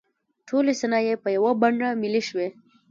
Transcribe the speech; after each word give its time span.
ټولې 0.47 0.71
صنایع 0.81 1.15
په 1.23 1.29
یوه 1.37 1.51
بڼه 1.61 1.87
ملي 2.01 2.21
شوې. 2.29 2.47